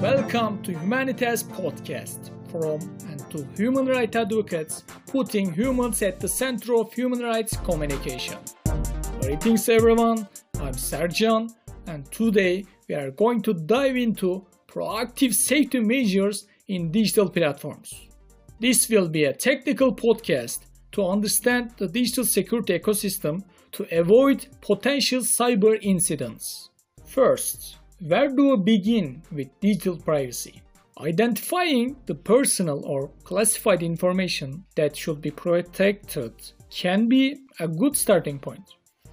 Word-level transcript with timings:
Welcome 0.00 0.62
to 0.62 0.70
Humanitas 0.74 1.42
Podcast 1.42 2.30
from 2.52 2.78
and 3.10 3.28
to 3.30 3.44
human 3.60 3.86
rights 3.86 4.14
advocates 4.14 4.84
putting 5.08 5.52
humans 5.52 6.02
at 6.02 6.20
the 6.20 6.28
center 6.28 6.76
of 6.76 6.92
human 6.92 7.18
rights 7.18 7.56
communication. 7.56 8.38
Greetings 9.20 9.68
everyone, 9.68 10.28
I'm 10.60 10.74
Serjan 10.74 11.50
and 11.88 12.08
today 12.12 12.64
we 12.88 12.94
are 12.94 13.10
going 13.10 13.42
to 13.42 13.52
dive 13.52 13.96
into 13.96 14.46
proactive 14.68 15.34
safety 15.34 15.80
measures 15.80 16.46
in 16.68 16.92
digital 16.92 17.28
platforms. 17.28 17.92
This 18.60 18.88
will 18.88 19.08
be 19.08 19.24
a 19.24 19.32
technical 19.32 19.92
podcast 19.92 20.60
to 20.92 21.04
understand 21.04 21.72
the 21.76 21.88
digital 21.88 22.24
security 22.24 22.78
ecosystem 22.78 23.42
to 23.72 23.84
avoid 23.90 24.46
potential 24.60 25.22
cyber 25.22 25.76
incidents. 25.82 26.70
First, 27.04 27.77
where 28.00 28.28
do 28.28 28.50
we 28.50 28.56
begin 28.56 29.22
with 29.32 29.58
digital 29.60 29.96
privacy? 29.96 30.62
Identifying 31.00 31.96
the 32.06 32.14
personal 32.14 32.84
or 32.84 33.10
classified 33.24 33.82
information 33.82 34.64
that 34.76 34.96
should 34.96 35.20
be 35.20 35.32
protected 35.32 36.32
can 36.70 37.08
be 37.08 37.38
a 37.58 37.66
good 37.66 37.96
starting 37.96 38.38
point. 38.38 38.62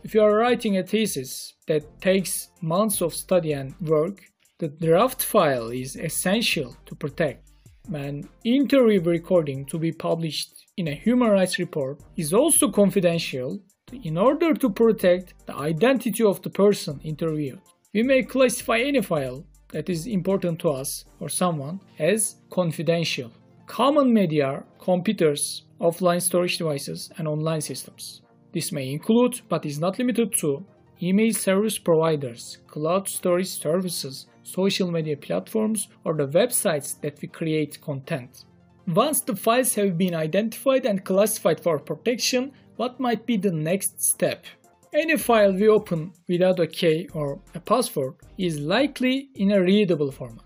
If 0.04 0.14
you 0.14 0.22
are 0.22 0.36
writing 0.36 0.78
a 0.78 0.84
thesis 0.84 1.54
that 1.68 2.00
takes 2.00 2.50
months 2.62 3.02
of 3.02 3.16
study 3.16 3.54
and 3.54 3.74
work, 3.82 4.24
the 4.60 4.68
draft 4.68 5.24
file 5.24 5.70
is 5.70 5.96
essential 5.96 6.78
to 6.86 6.96
protect. 6.96 7.50
An 7.92 8.30
interview 8.44 9.02
recording 9.02 9.66
to 9.66 9.80
be 9.80 9.92
published 9.92 10.68
in 10.78 10.90
a 10.90 10.96
human 10.96 11.30
rights 11.30 11.58
report 11.58 12.02
is 12.18 12.34
also 12.34 12.70
confidential 12.70 13.60
in 14.04 14.18
order 14.18 14.54
to 14.54 14.70
protect 14.70 15.34
the 15.48 15.56
identity 15.56 16.24
of 16.24 16.42
the 16.44 16.50
person 16.50 17.00
interviewed. 17.04 17.62
We 17.96 18.04
may 18.04 18.24
classify 18.24 18.80
any 18.80 19.02
file 19.02 19.46
that 19.70 19.90
is 19.90 20.06
important 20.06 20.60
to 20.60 20.70
us 20.72 21.06
or 21.22 21.30
someone 21.30 21.80
as 21.98 22.36
confidential. 22.50 23.32
Common 23.68 24.14
media 24.14 24.46
are 24.48 24.66
computers, 24.80 25.64
offline 25.80 26.22
storage 26.22 26.58
devices, 26.58 27.10
and 27.18 27.26
online 27.26 27.62
systems. 27.62 28.22
This 28.52 28.74
may 28.74 28.92
include, 28.92 29.40
but 29.48 29.66
is 29.66 29.80
not 29.80 29.98
limited 29.98 30.34
to, 30.40 30.66
email 31.02 31.32
service 31.32 31.78
providers, 31.78 32.58
cloud 32.68 33.08
storage 33.08 33.48
services, 33.48 34.28
social 34.44 34.92
media 34.92 35.16
platforms, 35.16 35.88
or 36.04 36.18
the 36.18 36.28
websites 36.28 37.00
that 37.00 37.22
we 37.22 37.30
create 37.30 37.80
content. 37.80 38.44
Once 38.88 39.22
the 39.22 39.38
files 39.38 39.74
have 39.76 39.98
been 39.98 40.16
identified 40.16 40.86
and 40.86 41.06
classified 41.06 41.62
for 41.62 41.80
protection, 41.80 42.52
what 42.76 43.00
might 43.00 43.26
be 43.26 43.38
the 43.38 43.54
next 43.54 44.04
step? 44.04 44.46
Any 44.98 45.18
file 45.18 45.52
we 45.52 45.68
open 45.68 46.14
without 46.30 46.62
a 46.62 46.68
key 46.68 47.10
or 47.14 47.42
a 47.54 47.60
password 47.60 48.14
is 48.38 48.62
likely 48.62 49.28
in 49.36 49.52
a 49.52 49.62
readable 49.62 50.10
format. 50.10 50.46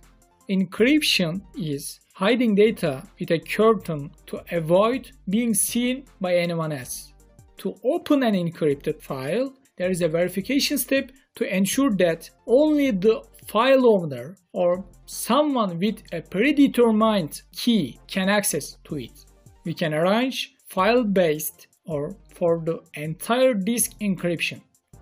Encryption 0.49 1.41
is 1.55 1.99
hiding 2.15 2.55
data 2.55 3.03
with 3.19 3.29
a 3.29 3.37
curtain 3.37 4.09
to 4.25 4.41
avoid 4.51 5.11
being 5.29 5.53
seen 5.53 6.05
by 6.19 6.33
anyone 6.33 6.71
else. 6.71 7.13
To 7.57 7.75
open 7.83 8.23
an 8.23 8.33
encrypted 8.33 9.03
file, 9.03 9.53
there 9.77 9.91
is 9.91 10.01
a 10.01 10.09
verification 10.09 10.79
step 10.79 11.11
to 11.35 11.55
ensure 11.55 11.91
that 11.97 12.27
only 12.47 12.89
the 12.89 13.21
file 13.45 13.85
owner 13.85 14.35
or 14.53 14.83
someone 15.05 15.77
with 15.77 16.01
a 16.11 16.21
predetermined 16.21 17.43
key 17.55 17.99
can 18.07 18.29
access 18.29 18.77
to 18.85 18.97
it. 18.97 19.25
We 19.63 19.75
can 19.75 19.93
arrange 19.93 20.55
file-based 20.69 21.67
or 21.89 22.15
for 22.35 22.61
the 22.63 22.79
entire 22.93 23.53
disk 23.53 23.91
encryption. 23.99 24.61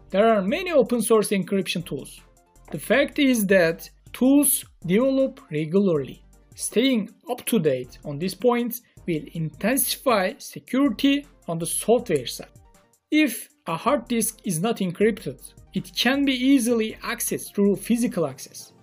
There 0.10 0.28
are 0.34 0.42
many 0.42 0.72
open 0.72 1.02
source 1.02 1.30
encryption 1.30 1.86
tools. 1.86 2.22
The 2.72 2.80
fact 2.80 3.20
is 3.20 3.46
that 3.48 3.90
tools 4.14 4.64
develop 4.86 5.42
regularly. 5.52 6.24
Staying 6.56 7.10
up 7.30 7.46
to 7.46 7.60
date 7.60 8.00
on 8.06 8.18
these 8.18 8.36
points 8.36 8.82
will 9.06 9.26
intensify 9.34 10.34
security 10.38 11.28
on 11.48 11.60
the 11.60 11.66
software 11.66 12.26
side. 12.26 12.58
If 13.12 13.50
a 13.68 13.76
hard 13.76 14.08
disk 14.08 14.40
is 14.44 14.60
not 14.60 14.78
encrypted, 14.78 15.40
it 15.74 15.94
can 15.96 16.26
be 16.26 16.34
easily 16.34 16.98
accessed 17.04 17.54
through 17.54 17.76
physical 17.76 18.26
access. 18.26 18.74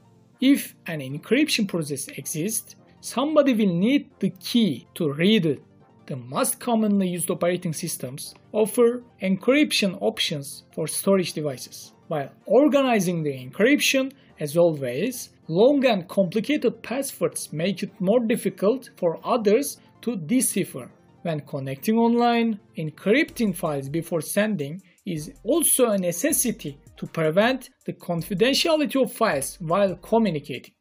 If 0.41 0.75
an 0.87 1.01
encryption 1.01 1.67
process 1.67 2.09
exists, 2.09 2.77
somebody 3.01 3.55
will 3.55 3.75
need 3.75 4.11
the 4.19 4.31
key 4.41 4.87
to 4.95 5.13
read 5.13 5.47
it 5.47 5.63
the 6.07 6.17
most 6.17 6.61
commonly 6.61 7.09
used 7.09 7.31
operating 7.31 7.73
systems 7.73 8.35
offer 8.53 9.03
encryption 9.23 9.97
options 10.01 10.65
for 10.75 10.87
storage 10.87 11.33
devices. 11.33 11.93
While 12.09 12.31
organizing 12.47 13.23
the 13.23 13.33
encryption, 13.33 14.13
as 14.39 14.57
always, 14.57 15.31
long 15.49 15.85
and 15.87 16.09
complicated 16.09 16.83
passwords 16.83 17.53
make 17.53 17.83
it 17.83 18.01
more 18.01 18.21
difficult 18.21 18.91
for 18.97 19.19
others 19.25 19.79
to 20.03 20.17
decipher. 20.17 20.91
When 21.23 21.41
connecting 21.41 21.97
online, 21.97 22.61
encrypting 22.77 23.57
files 23.57 23.89
before 23.89 24.21
sending 24.21 24.83
is 25.07 25.33
also 25.43 25.91
a 25.91 25.99
necessity 25.99 26.79
to 26.99 27.07
prevent 27.07 27.71
the 27.87 27.95
confidentiality 27.95 29.03
of 29.03 29.13
files 29.13 29.57
while 29.61 29.97
communicating. 29.97 30.75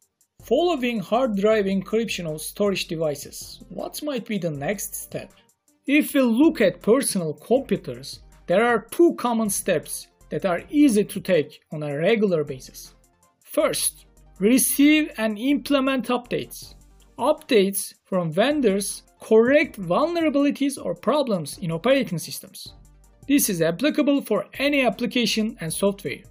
Following 0.46 1.00
hard 1.00 1.38
drive 1.38 1.66
encryption 1.68 2.26
of 2.26 2.42
storage 2.42 2.90
devices, 2.90 3.62
what 3.70 4.04
might 4.04 4.26
be 4.26 4.38
the 4.38 4.52
next 4.52 4.94
step? 4.94 5.32
If 5.88 6.14
we 6.14 6.20
look 6.20 6.60
at 6.60 6.82
personal 6.82 7.34
computers, 7.34 8.20
there 8.48 8.66
are 8.66 8.86
two 8.92 9.16
common 9.16 9.50
steps 9.50 10.08
that 10.30 10.46
are 10.46 10.64
easy 10.70 11.06
to 11.06 11.22
take 11.22 11.62
on 11.72 11.84
a 11.84 11.98
regular 11.98 12.44
basis. 12.44 12.94
First, 13.46 14.06
receive 14.38 15.14
and 15.18 15.40
implement 15.40 16.10
updates. 16.10 16.76
Updates 17.18 17.94
from 18.04 18.30
vendors 18.30 19.04
correct 19.22 19.80
vulnerabilities 19.80 20.78
or 20.78 20.94
problems 20.94 21.58
in 21.60 21.72
operating 21.72 22.18
systems. 22.18 22.74
This 23.30 23.48
is 23.50 23.62
applicable 23.62 24.22
for 24.24 24.48
any 24.56 24.86
application 24.86 25.56
and 25.62 25.72
software. 25.72 26.24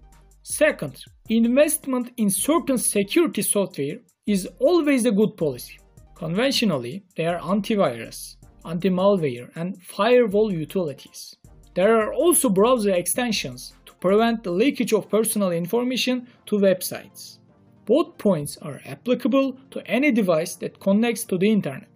Second, 0.42 1.02
investment 1.28 2.10
in 2.16 2.30
certain 2.30 2.78
security 2.78 3.42
software 3.42 3.98
is 4.26 4.48
always 4.58 5.04
a 5.06 5.12
good 5.12 5.36
policy. 5.36 5.78
Conventionally, 6.14 7.04
they 7.16 7.26
are 7.26 7.40
antivirus, 7.40 8.36
anti-malware, 8.64 9.50
and 9.54 9.80
firewall 9.82 10.52
utilities. 10.52 11.36
There 11.74 11.96
are 12.00 12.12
also 12.12 12.48
browser 12.48 12.92
extensions 12.92 13.74
to 13.86 13.94
prevent 13.94 14.42
the 14.42 14.50
leakage 14.50 14.92
of 14.92 15.08
personal 15.08 15.52
information 15.52 16.26
to 16.46 16.58
websites. 16.58 17.38
Both 17.86 18.18
points 18.18 18.58
are 18.58 18.80
applicable 18.84 19.58
to 19.70 19.86
any 19.86 20.12
device 20.12 20.54
that 20.56 20.80
connects 20.80 21.24
to 21.24 21.38
the 21.38 21.50
internet. 21.50 21.88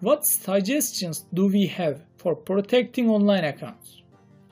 What 0.00 0.26
suggestions 0.26 1.26
do 1.32 1.46
we 1.46 1.66
have 1.66 2.02
for 2.16 2.34
protecting 2.34 3.08
online 3.08 3.44
accounts? 3.44 3.99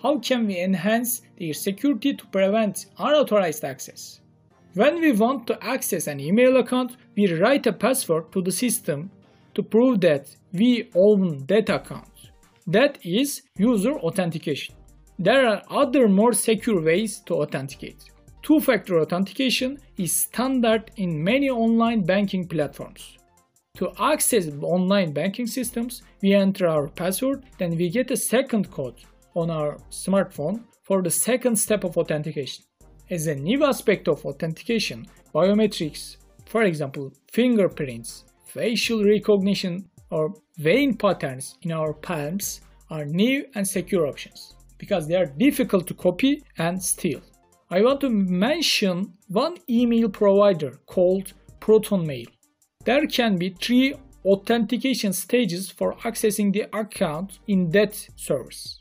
How 0.02 0.18
can 0.18 0.46
we 0.46 0.60
enhance 0.60 1.22
their 1.38 1.52
security 1.52 2.14
to 2.14 2.26
prevent 2.26 2.86
unauthorized 2.98 3.64
access? 3.64 4.20
When 4.74 5.00
we 5.00 5.12
want 5.12 5.46
to 5.48 5.64
access 5.64 6.06
an 6.06 6.20
email 6.20 6.56
account, 6.58 6.96
we 7.16 7.32
write 7.32 7.66
a 7.66 7.72
password 7.72 8.30
to 8.32 8.42
the 8.42 8.52
system 8.52 9.10
to 9.54 9.62
prove 9.62 10.00
that 10.02 10.28
we 10.52 10.88
own 10.94 11.44
that 11.46 11.68
account. 11.68 12.30
That 12.66 12.98
is 13.04 13.42
user 13.56 13.94
authentication. 13.98 14.76
There 15.18 15.48
are 15.48 15.62
other 15.68 16.06
more 16.06 16.32
secure 16.32 16.80
ways 16.80 17.20
to 17.26 17.34
authenticate. 17.42 18.04
Two-factor 18.42 19.00
authentication 19.00 19.78
is 19.96 20.14
standard 20.14 20.92
in 20.96 21.24
many 21.24 21.50
online 21.50 22.04
banking 22.04 22.46
platforms. 22.46 23.18
To 23.78 23.92
access 23.98 24.48
online 24.62 25.12
banking 25.12 25.48
systems, 25.48 26.02
we 26.22 26.34
enter 26.34 26.68
our 26.68 26.88
password, 26.88 27.44
then 27.58 27.76
we 27.76 27.90
get 27.90 28.12
a 28.12 28.16
second 28.16 28.70
code 28.70 28.94
on 29.38 29.50
our 29.50 29.78
smartphone 29.90 30.64
for 30.82 31.00
the 31.00 31.10
second 31.10 31.56
step 31.56 31.84
of 31.84 31.96
authentication. 31.96 32.64
As 33.08 33.26
a 33.26 33.34
new 33.34 33.64
aspect 33.64 34.08
of 34.08 34.24
authentication, 34.26 35.06
biometrics, 35.32 36.16
for 36.46 36.62
example, 36.62 37.12
fingerprints, 37.32 38.24
facial 38.46 39.04
recognition, 39.04 39.88
or 40.10 40.34
vein 40.56 40.96
patterns 40.96 41.56
in 41.62 41.70
our 41.72 41.92
palms 41.92 42.60
are 42.90 43.04
new 43.04 43.44
and 43.54 43.66
secure 43.66 44.06
options 44.06 44.56
because 44.78 45.06
they 45.06 45.14
are 45.14 45.26
difficult 45.26 45.86
to 45.86 45.94
copy 45.94 46.42
and 46.56 46.82
steal. 46.82 47.20
I 47.70 47.82
want 47.82 48.00
to 48.00 48.10
mention 48.10 49.12
one 49.28 49.58
email 49.68 50.08
provider 50.08 50.80
called 50.86 51.32
ProtonMail. 51.60 52.26
There 52.84 53.06
can 53.06 53.36
be 53.36 53.50
three 53.50 53.94
authentication 54.24 55.12
stages 55.12 55.70
for 55.70 55.94
accessing 55.96 56.52
the 56.52 56.66
account 56.76 57.38
in 57.46 57.70
that 57.70 57.94
service. 58.16 58.80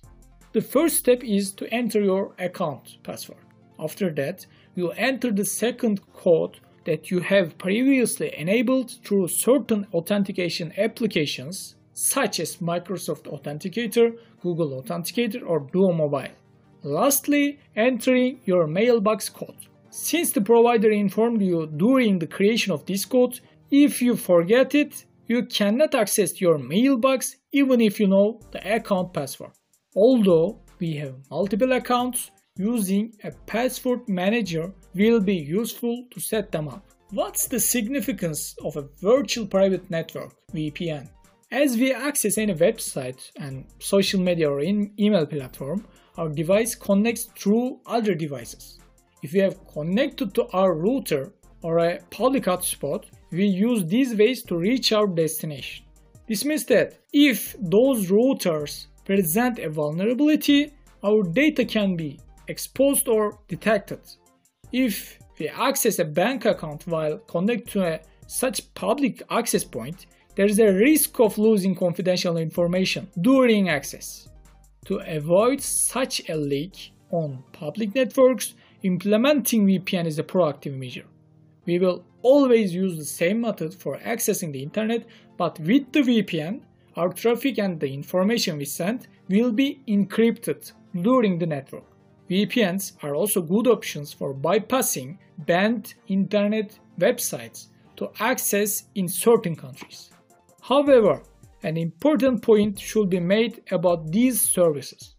The 0.53 0.61
first 0.61 0.97
step 0.97 1.23
is 1.23 1.51
to 1.53 1.71
enter 1.73 2.01
your 2.01 2.33
account 2.39 2.97
password. 3.03 3.45
After 3.79 4.09
that, 4.15 4.45
you 4.75 4.91
enter 4.91 5.31
the 5.31 5.45
second 5.45 6.01
code 6.13 6.59
that 6.85 7.11
you 7.11 7.19
have 7.19 7.57
previously 7.57 8.33
enabled 8.37 8.91
through 9.03 9.27
certain 9.27 9.85
authentication 9.93 10.73
applications 10.77 11.75
such 11.93 12.39
as 12.39 12.57
Microsoft 12.57 13.23
Authenticator, 13.23 14.17
Google 14.41 14.81
Authenticator, 14.81 15.41
or 15.45 15.67
Duo 15.71 15.91
Mobile. 15.91 16.35
Lastly, 16.83 17.59
entering 17.75 18.39
your 18.45 18.67
mailbox 18.67 19.29
code. 19.29 19.57
Since 19.89 20.31
the 20.31 20.41
provider 20.41 20.91
informed 20.91 21.41
you 21.41 21.67
during 21.67 22.19
the 22.19 22.27
creation 22.27 22.71
of 22.71 22.85
this 22.85 23.03
code, 23.03 23.39
If 23.69 24.01
you 24.01 24.15
forget 24.15 24.73
it, 24.75 25.03
you 25.27 25.45
cannot 25.45 25.93
access 25.93 26.39
your 26.39 26.57
mailbox 26.57 27.35
even 27.51 27.81
if 27.81 27.99
you 27.99 28.07
know 28.07 28.39
the 28.51 28.75
account 28.75 29.13
password. 29.13 29.51
Although 29.97 30.59
we 30.77 30.93
have 30.97 31.15
multiple 31.31 31.71
accounts, 31.71 32.29
using 32.55 33.13
a 33.23 33.31
password 33.47 34.07
manager 34.07 34.71
will 34.93 35.19
be 35.19 35.33
useful 35.33 36.05
to 36.11 36.19
set 36.19 36.51
them 36.51 36.67
up. 36.67 36.85
What's 37.09 37.47
the 37.47 37.59
significance 37.59 38.55
of 38.63 38.77
a 38.77 38.87
virtual 39.01 39.47
private 39.47 39.89
network 39.89 40.35
VPN? 40.53 41.09
As 41.51 41.77
we 41.77 41.95
access 41.95 42.37
any 42.37 42.53
website 42.53 43.31
and 43.37 43.65
social 43.79 44.19
media 44.21 44.51
or 44.51 44.59
email 44.61 45.25
platform, 45.25 45.83
our 46.15 46.29
device 46.29 46.75
connects 46.75 47.25
through 47.35 47.79
other 47.87 48.13
devices. 48.13 48.77
If 49.23 49.33
we 49.33 49.39
have 49.39 49.65
connected 49.65 50.35
to 50.35 50.45
our 50.53 50.75
router 50.75 51.33
or 51.63 51.79
a 51.79 51.99
public 52.11 52.43
hotspot, 52.43 53.05
we 53.31 53.45
use 53.47 53.83
these 53.83 54.13
ways 54.13 54.43
to 54.43 54.57
reach 54.59 54.91
our 54.91 55.07
destination. 55.07 55.85
This 56.27 56.45
means 56.45 56.65
that 56.65 56.99
if 57.13 57.55
those 57.59 58.11
routers 58.11 58.85
present 59.07 59.57
a 59.57 59.69
vulnerability, 59.69 60.73
our 61.01 61.23
data 61.23 61.63
can 61.63 61.95
be 61.95 62.19
exposed 62.49 63.07
or 63.07 63.39
detected. 63.47 64.01
If 64.73 65.17
we 65.39 65.47
access 65.47 65.99
a 65.99 66.05
bank 66.05 66.43
account 66.43 66.85
while 66.87 67.17
connected 67.19 67.69
to 67.69 67.83
a, 67.83 67.99
such 68.27 68.73
public 68.73 69.23
access 69.29 69.63
point, 69.63 70.07
there 70.35 70.45
is 70.45 70.59
a 70.59 70.73
risk 70.73 71.21
of 71.21 71.37
losing 71.37 71.73
confidential 71.73 72.35
information 72.35 73.07
during 73.21 73.69
access. 73.69 74.27
To 74.87 74.99
avoid 75.07 75.61
such 75.61 76.29
a 76.29 76.35
leak 76.35 76.91
on 77.09 77.43
public 77.53 77.95
networks, 77.95 78.55
implementing 78.83 79.65
VPN 79.65 80.05
is 80.05 80.19
a 80.19 80.23
proactive 80.23 80.77
measure. 80.77 81.05
We 81.65 81.79
will 81.79 82.03
always 82.23 82.75
use 82.75 82.97
the 82.97 83.05
same 83.05 83.39
method 83.39 83.73
for 83.73 83.97
accessing 83.99 84.51
the 84.51 84.63
internet, 84.63 85.05
but 85.37 85.57
with 85.61 85.93
the 85.93 86.01
VPN, 86.01 86.61
our 86.97 87.13
traffic 87.13 87.59
and 87.59 87.79
the 87.79 87.93
information 87.93 88.57
we 88.57 88.65
send 88.65 89.07
will 89.29 89.51
be 89.51 89.81
encrypted 89.87 90.71
during 91.01 91.37
the 91.37 91.45
network. 91.45 91.85
VPNs 92.29 92.93
are 93.03 93.15
also 93.15 93.41
good 93.41 93.67
options 93.67 94.11
for 94.11 94.33
bypassing 94.33 95.17
banned 95.45 95.93
internet 96.07 96.77
websites 96.99 97.67
to 97.95 98.09
access 98.19 98.83
in 98.95 99.07
certain 99.07 99.55
countries. 99.55 100.09
However, 100.61 101.21
an 101.63 101.77
important 101.77 102.41
point 102.41 102.79
should 102.79 103.09
be 103.09 103.19
made 103.19 103.61
about 103.71 104.11
these 104.11 104.41
services. 104.41 105.15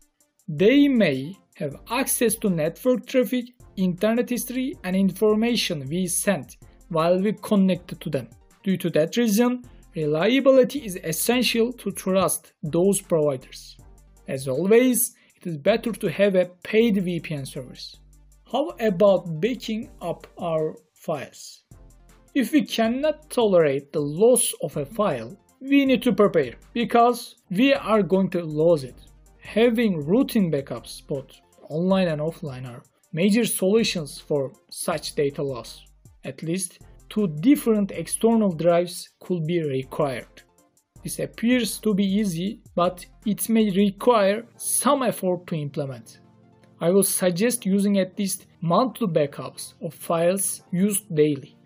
They 0.49 0.89
may 0.89 1.37
have 1.55 1.77
access 1.91 2.37
to 2.37 2.51
network 2.51 3.07
traffic, 3.07 3.47
internet 3.77 4.29
history, 4.29 4.77
and 4.85 4.95
information 4.95 5.89
we 5.89 6.07
sent 6.07 6.57
while 6.89 7.21
we 7.21 7.33
connect 7.33 8.01
to 8.01 8.11
them. 8.11 8.29
Due 8.63 8.77
to 8.77 8.91
that 8.91 9.17
reason, 9.17 9.63
reliability 10.03 10.81
is 10.89 10.97
essential 11.13 11.73
to 11.73 11.91
trust 11.91 12.53
those 12.63 13.01
providers. 13.01 13.77
As 14.27 14.47
always, 14.47 15.15
it 15.37 15.47
is 15.51 15.57
better 15.57 15.93
to 15.93 16.09
have 16.11 16.35
a 16.35 16.51
paid 16.63 16.97
VPN 16.97 17.47
service. 17.47 17.97
How 18.53 18.65
about 18.91 19.41
backing 19.41 19.91
up 20.01 20.27
our 20.39 20.77
files? 20.95 21.43
If 22.35 22.53
we 22.53 22.63
cannot 22.77 23.31
tolerate 23.31 23.93
the 23.93 24.07
loss 24.23 24.45
of 24.63 24.77
a 24.77 24.87
file, 24.87 25.37
we 25.61 25.85
need 25.85 26.03
to 26.03 26.13
prepare 26.13 26.55
because 26.73 27.37
we 27.51 27.75
are 27.75 28.03
going 28.03 28.31
to 28.31 28.43
lose 28.43 28.85
it. 28.85 28.99
Having 29.41 30.07
routine 30.07 30.53
backups, 30.53 30.93
both 31.07 31.31
online 31.69 32.09
and 32.09 32.21
offline, 32.21 32.67
are 32.69 32.83
major 33.13 33.45
solutions 33.45 34.21
for 34.29 34.53
such 34.71 35.15
data 35.15 35.43
loss. 35.43 35.71
At 36.25 36.43
least 36.43 36.79
two 37.09 37.29
different 37.41 37.91
external 37.91 38.53
drives 38.53 39.09
could 39.21 39.47
be 39.47 39.63
required. 39.63 40.43
This 41.03 41.19
appears 41.19 41.79
to 41.81 41.95
be 41.95 42.05
easy, 42.05 42.61
but 42.75 43.07
it 43.25 43.49
may 43.49 43.71
require 43.71 44.45
some 44.57 45.03
effort 45.03 45.47
to 45.47 45.55
implement. 45.55 46.21
I 46.81 46.91
will 46.91 47.03
suggest 47.03 47.67
using 47.67 47.99
at 47.99 48.17
least 48.19 48.47
monthly 48.61 49.09
backups 49.09 49.75
of 49.83 49.95
files 49.95 50.63
used 50.71 51.13
daily. 51.15 51.57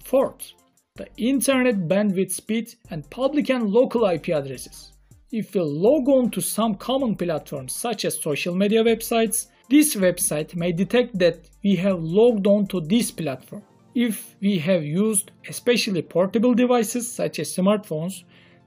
Fourth, 0.06 0.54
the 0.96 1.08
internet 1.18 1.90
bandwidth 1.90 2.32
speed 2.32 2.74
and 2.90 3.10
public 3.10 3.50
and 3.50 3.70
local 3.70 4.06
IP 4.06 4.30
addresses. 4.30 4.94
If 5.32 5.54
we 5.54 5.60
log 5.60 6.08
on 6.08 6.32
to 6.32 6.42
some 6.42 6.76
common 6.76 7.18
platforms 7.18 7.76
such 7.76 8.06
as 8.06 8.22
social 8.22 8.56
media 8.56 8.82
websites, 8.82 9.48
this 9.70 9.96
website 9.96 10.56
may 10.56 10.72
detect 10.72 11.20
that 11.20 11.50
we 11.66 11.76
have 11.76 12.02
logged 12.02 12.48
on 12.48 12.66
to 12.68 12.80
this 12.80 13.12
platform. 13.12 13.64
If 14.08 14.38
we 14.40 14.60
have 14.60 14.84
used 14.86 15.32
especially 15.50 16.02
portable 16.02 16.54
devices 16.54 17.12
such 17.12 17.38
as 17.40 17.54
smartphones, 17.54 18.24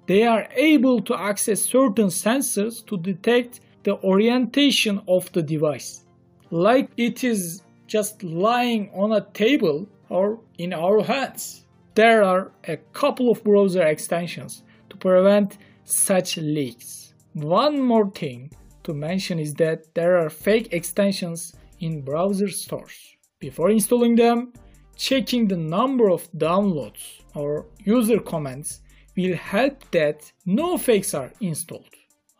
they 0.07 0.25
are 0.25 0.47
able 0.55 1.01
to 1.09 1.15
access 1.15 1.63
certain 1.63 2.09
sensors 2.09 2.85
to 2.89 2.99
detect 2.99 3.61
the 3.85 3.97
orientation 4.03 5.01
of 5.09 5.33
the 5.33 5.43
device. 5.43 6.05
Like 6.51 6.91
it 6.99 7.25
is 7.25 7.63
just 7.87 8.23
lying 8.23 8.91
on 8.95 9.13
a 9.13 9.27
table 9.33 9.89
or 10.11 10.39
in 10.59 10.75
our 10.75 11.03
hands 11.03 11.63
there 11.95 12.23
are 12.23 12.53
a 12.69 12.77
couple 12.93 13.31
of 13.31 13.43
browser 13.45 13.83
extensions 13.83 14.63
to 14.91 14.97
prevent 14.97 15.59
such 15.85 16.37
leaks. 16.37 17.15
One 17.33 17.81
more 17.81 18.11
thing 18.11 18.51
to 18.85 18.93
mention 18.93 19.39
is 19.39 19.55
that 19.55 19.95
there 19.95 20.19
are 20.19 20.31
fake 20.31 20.69
extensions 20.73 21.55
in 21.81 22.03
browser 22.03 22.49
stores. 22.49 22.99
Before 23.39 23.71
installing 23.71 24.17
them, 24.17 24.53
checking 25.03 25.49
the 25.49 25.57
number 25.57 26.11
of 26.11 26.31
downloads 26.35 27.23
or 27.35 27.67
user 27.85 28.21
comments 28.21 28.83
will 29.17 29.35
help 29.35 29.91
that 29.91 30.31
no 30.47 30.79
fakes 30.79 31.13
are 31.13 31.33
installed. 31.41 31.95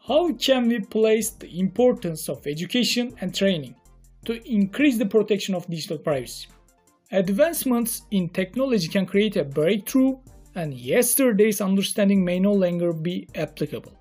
How 0.07 0.33
can 0.35 0.69
we 0.69 0.79
place 0.79 1.31
the 1.31 1.59
importance 1.59 2.29
of 2.29 2.47
education 2.47 3.17
and 3.21 3.35
training 3.35 3.75
to 4.27 4.35
increase 4.49 4.97
the 4.97 5.07
protection 5.07 5.57
of 5.57 5.67
digital 5.67 5.99
privacy? 5.99 6.47
Advancements 7.11 8.03
in 8.13 8.29
technology 8.29 8.87
can 8.87 9.07
create 9.07 9.37
a 9.37 9.45
breakthrough, 9.45 10.17
and 10.55 10.73
yesterday's 10.73 11.61
understanding 11.61 12.25
may 12.25 12.39
no 12.39 12.53
longer 12.53 12.93
be 12.93 13.27
applicable. 13.35 13.93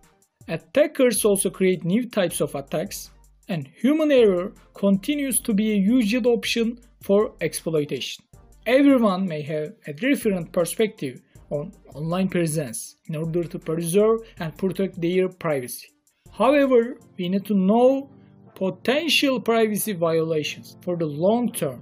Attackers 0.47 1.25
also 1.25 1.49
create 1.49 1.83
new 1.83 2.07
types 2.07 2.41
of 2.41 2.53
attacks, 2.53 3.09
and 3.47 3.67
human 3.67 4.11
error 4.11 4.53
continues 4.75 5.39
to 5.39 5.51
be 5.51 5.71
a 5.71 5.83
usual 5.97 6.27
option 6.27 6.79
for 7.01 7.33
exploitation. 7.41 8.23
Everyone 8.65 9.27
may 9.27 9.41
have 9.41 9.73
a 9.87 9.93
different 9.93 10.51
perspective 10.51 11.21
on 11.49 11.73
online 11.93 12.29
presence 12.29 12.95
in 13.07 13.15
order 13.15 13.43
to 13.43 13.59
preserve 13.59 14.19
and 14.39 14.57
protect 14.57 15.01
their 15.01 15.27
privacy. 15.29 15.87
However, 16.31 16.97
we 17.17 17.29
need 17.29 17.45
to 17.45 17.55
know 17.55 18.09
potential 18.55 19.41
privacy 19.41 19.93
violations 19.93 20.77
for 20.81 20.95
the 20.95 21.05
long 21.05 21.51
term 21.51 21.81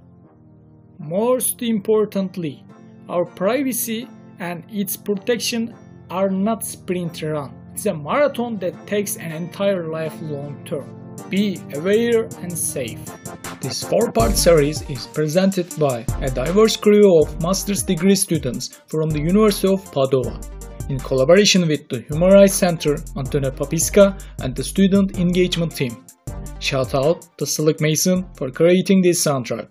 most 1.00 1.62
importantly, 1.62 2.62
our 3.08 3.24
privacy 3.24 4.06
and 4.38 4.62
its 4.70 4.98
protection 4.98 5.74
are 6.10 6.28
not 6.28 6.62
sprint 6.62 7.22
run. 7.22 7.54
It's 7.72 7.86
a 7.86 7.94
marathon 7.94 8.58
that 8.58 8.86
takes 8.86 9.16
an 9.16 9.32
entire 9.32 9.88
life 9.88 10.12
long 10.20 10.62
term. 10.66 11.16
Be 11.30 11.58
aware 11.72 12.24
and 12.42 12.52
safe. 12.52 13.00
This 13.60 13.84
four-part 13.84 14.38
series 14.38 14.80
is 14.88 15.06
presented 15.06 15.78
by 15.78 16.06
a 16.22 16.30
diverse 16.30 16.78
crew 16.78 17.20
of 17.20 17.42
master's 17.42 17.82
degree 17.82 18.14
students 18.14 18.80
from 18.86 19.10
the 19.10 19.20
University 19.20 19.68
of 19.68 19.84
Padova. 19.92 20.40
in 20.88 20.98
collaboration 20.98 21.68
with 21.68 21.86
the 21.88 22.00
Human 22.08 22.30
Rights 22.30 22.54
Center, 22.54 22.96
Antonio 23.16 23.50
Papisca, 23.50 24.18
and 24.42 24.56
the 24.56 24.64
Student 24.64 25.18
Engagement 25.18 25.76
Team. 25.76 26.04
Shout 26.58 26.94
out 26.94 27.28
to 27.36 27.44
Slick 27.44 27.80
Mason 27.80 28.26
for 28.34 28.50
creating 28.50 29.02
this 29.02 29.24
soundtrack. 29.24 29.68